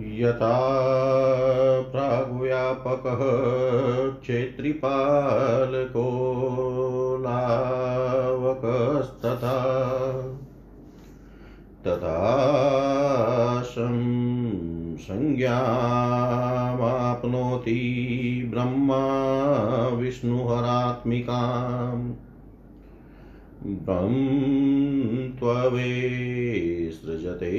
[0.00, 0.56] यथा
[1.92, 3.22] प्राग्व्यापकः
[4.20, 6.04] क्षेत्रिपालको
[7.20, 9.54] लावकस्तथा
[11.86, 12.18] तथा
[14.98, 17.80] संज्ञामाप्नोति
[18.50, 19.02] ब्रह्मा
[19.88, 22.04] विष्णुहरात्मिकाम्
[23.66, 25.90] ब्रह्म त्ववे
[26.90, 27.50] सृजते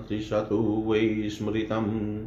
[0.86, 2.26] वै स्मृतम्।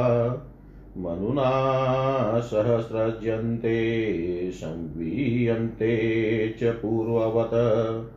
[0.97, 8.11] मनुना सहस्रज्यन्ते संवीयन्ते च पूर्ववत्।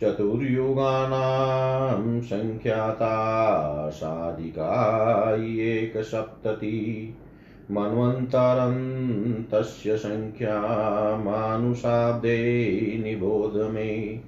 [0.00, 7.14] चतुर्युगानां सङ्ख्याता साधिका एकसप्तति
[7.72, 14.20] मन्वन्तरं तस्य सङ्ख्या मानुषाब्दे निबोध मे।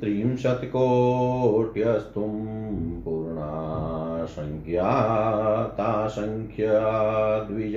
[0.00, 7.74] त्रिंशत्कोट्यस्तुं पूर्णा संज्ञाता सङ्ख्या द्विज।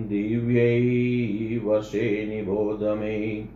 [0.09, 3.49] दिव्यै वर्षे निबोध मे।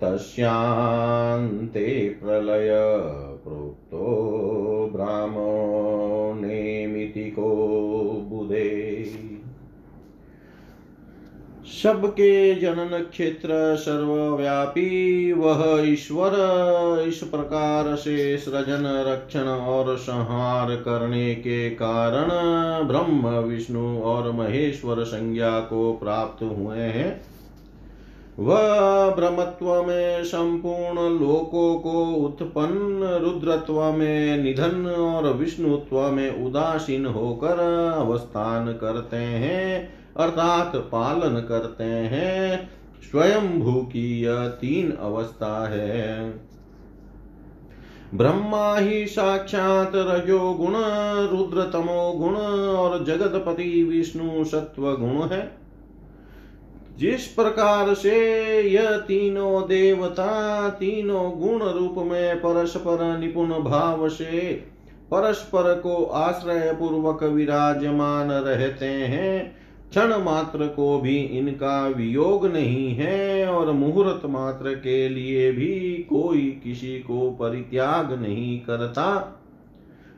[0.02, 1.86] तस्यान्ते
[2.22, 2.70] प्रलय
[3.44, 4.06] प्रोक्तो
[4.92, 5.48] ब्राह्मणेमितिको
[7.38, 7.93] बुधे
[11.84, 16.32] सबके जनन क्षेत्र सर्वव्यापी, वह ईश्वर,
[17.08, 22.28] इस प्रकार से सृजन रक्षण और संहार करने के कारण
[22.84, 27.22] ब्रह्म, विष्णु और महेश्वर संज्ञा को प्राप्त हुए हैं।
[28.38, 28.60] वह
[29.10, 37.58] ब्रह्मत्व में संपूर्ण लोकों को उत्पन्न, रुद्रत्व में निधन और विष्णुत्व में उदासीन होकर
[37.98, 42.70] अवस्थान करते हैं। अर्थात पालन करते हैं।
[43.10, 46.30] स्वयं भू की यह तीन अवस्था है।
[48.14, 50.72] ब्रह्मा ही साक्षात रजो गुण
[51.30, 52.36] रुद्र तमो गुण
[52.76, 55.58] और जगतपति विष्णु सत्व गुण है।
[56.98, 58.16] जिस प्रकार से
[58.62, 64.52] यह तीनों देवता, तीनों गुण रूप में परस्पर निपुण भाव से
[65.10, 69.63] परस्पर को आश्रय पूर्वक विराजमान रहते हैं
[69.94, 75.70] क्षण मात्र को भी इनका वियोग नहीं है और मुहूर्त मात्र के लिए भी
[76.08, 79.06] कोई किसी को परित्याग नहीं करता।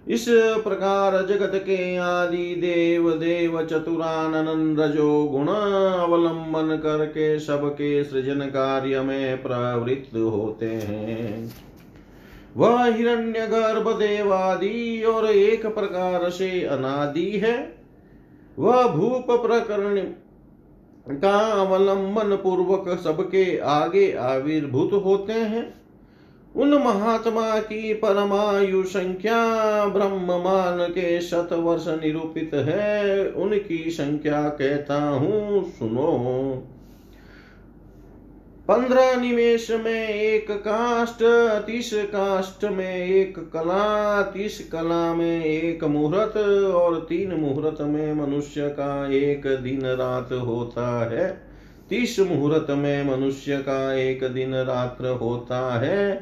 [0.08, 0.26] इस
[0.64, 9.43] प्रकार जगत के आदि देव देव चतुरानन रजो गुण अवलंबन करके सबके सृजन कार्य में
[9.43, 11.52] प्रवृत्त होते हैं।
[12.56, 17.86] वह हिरण्य गर्भ देवादि और एक प्रकार से अनादि है।
[18.58, 19.97] वह भूप प्रकरण
[21.19, 25.75] का अवलंबन पूर्वक सबके आगे आविर्भूत होते हैं।
[26.56, 29.39] उन महात्मा की परमायु संख्या
[29.86, 36.08] ब्रह्म मान के शत वर्ष निरूपित है। उनकी संख्या कहता हूँ, सुनो।
[38.69, 41.19] पंद्रह निमेश में एक काष्ट
[41.67, 46.37] तीस काष्ट में एक कला, तीस कला में एक मुहूर्त
[46.75, 51.29] और तीन मुहूर्त में मनुष्य का एक दिन रात होता है।
[51.91, 56.15] तीस मुहूर्त में मनुष्य का एक दिन रात्र होता है।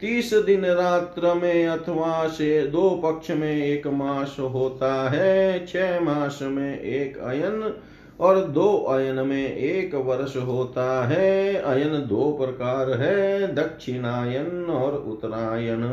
[0.00, 6.38] तीस दिन रात्र में अथवा से दो पक्ष में एक मास होता है। छह मास
[6.42, 7.74] में एक अयन
[8.20, 15.84] और दो अयन में एक वर्ष होता है। अयन दो प्रकार है, दक्षिणायन और उत्तरायण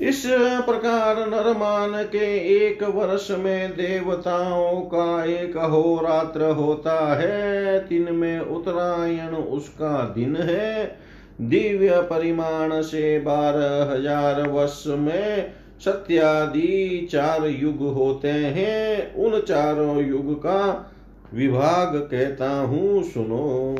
[0.00, 0.22] इस
[0.66, 9.34] प्रकार नरमान के एक वर्ष में देवताओं का एक अहोरात्र होता है। दिन में उत्तरायण
[9.36, 10.98] उसका दिन है।
[11.40, 15.52] दिव्य परिमाण से बारह हज़ार वर्ष में
[15.84, 20.92] सत्यादि चार युग होते हैं। उन चारों युग का
[21.34, 23.76] विभाग कहता हूँ, सुनो।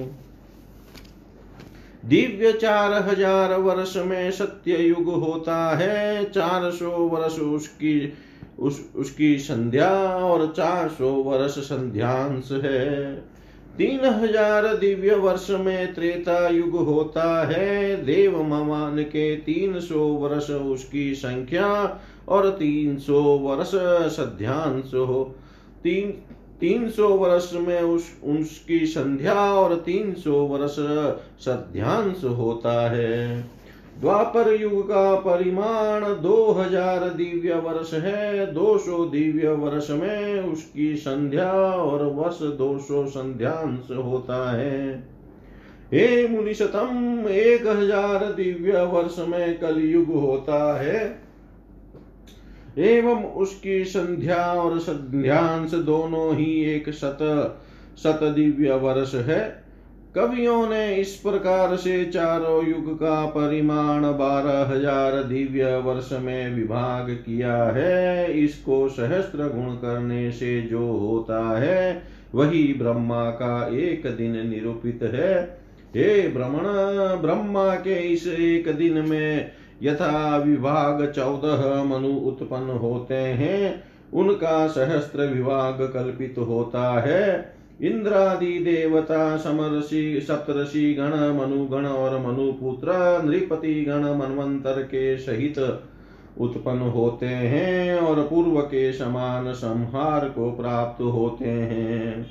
[2.05, 8.13] दिव्य चार हज़ार वर्ष में सत्य युग होता है। चार सौ वर्ष उसकी,
[8.59, 13.15] उस, उसकी संध्या और चार सौ वर्ष संध्यांश है।
[13.79, 20.51] तीन हज़ार दिव्य वर्ष में त्रेता युग होता है। देव ममान के तीन सौ वर्ष
[20.51, 21.69] उसकी संख्या
[22.29, 23.71] और तीन सौ वर्ष
[24.17, 25.23] सध्यांश हो।
[25.83, 26.11] तीन
[26.61, 30.77] तीन सौ वर्ष में उस, उसकी संध्या और तीन सौ वर्ष
[31.45, 33.45] सध्यांश होता है।
[34.01, 40.95] द्वापर युग का परिमाण दो हज़ार दिव्य वर्ष है दो सौ दिव्य वर्ष में उसकी
[40.97, 44.95] संध्या और वर्ष दो सौ संध्यांश होता है।
[45.93, 51.25] हे मुनिशतम, एक हज़ार दिव्य वर्ष में कलयुग होता है।
[52.79, 57.19] एवं उसकी संध्या और संध्यांश दोनों ही एक शत
[57.99, 59.66] शत दिव्य वर्ष है।
[60.17, 67.11] कवियों ने इस प्रकार से चारों युग का परिमाण बारह हज़ार दिव्य वर्ष में विभाग
[67.11, 72.03] किया है। इसको सहस्त्र गुण करने से जो होता है,
[72.35, 75.41] वही ब्रह्मा का एक दिन निरूपित है।
[75.97, 76.65] हे ब्रह्मण,
[77.23, 83.83] ब्रह्मा के इस एक दिन में यथा विभाग चौदह मनु उत्पन्न होते हैं।
[84.13, 92.93] उनका सहस्त्र विभाग कल्पित होता है। इंद्रादि देवता समर्षि सप्तषि गण मनुगण और मनुपुत्र,
[93.25, 95.59] नृपति गण मनवंतर के सहित
[96.41, 102.27] उत्पन्न होते हैं और पूर्व के समान संहार को प्राप्त होते हैं।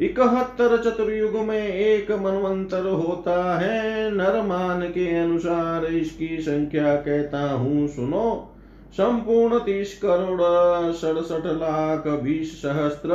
[0.00, 8.54] इकहत्तर चतुर्युग में एक मनवंतर होता है। नरमान के अनुसार इसकी संख्या कहता हूँ, सुनो।
[8.92, 13.08] संपूर्ण तीस करोड़, सड़सठ लाख, बीस सहस्त्र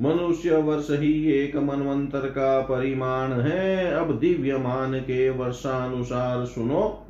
[0.00, 7.06] मनुष्य वर्ष ही एक मनवंतर का परिमाण है। अब दिव्य मान के वर्षानुसार सुनो।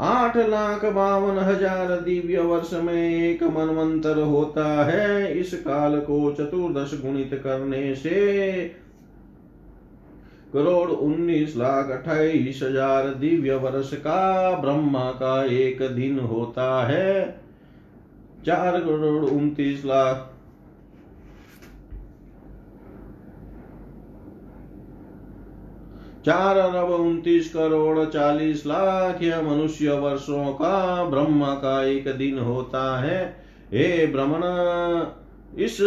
[0.00, 7.00] आठ लाख बावन हज़ार दिव्य वर्ष में एक मनवंतर होता है। इस काल को चतुर्दश
[7.02, 8.20] गुणित करने से
[10.52, 17.24] करोड़ उन्नीस लाख अट्ठाईस हज़ार दिव्य वर्ष का ब्रह्मा का एक दिन होता है।
[18.46, 20.28] चार करोड़ उन्तीस लाख
[26.26, 33.00] चार अरब उन्तीस करोड़ चालीस लाख या मनुष्य वर्षों का ब्रह्म का एक दिन होता
[33.00, 33.24] है।
[33.72, 34.42] हे भ्रमण
[35.62, 35.78] इस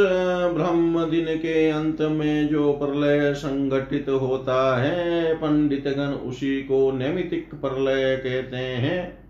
[0.56, 7.54] ब्रह्म दिन के अंत में जो प्रलय संगठित होता है पंडित गण उसी को नैमितिक
[7.56, 9.25] प्रलय कहते हैं।